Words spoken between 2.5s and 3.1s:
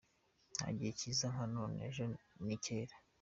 kera.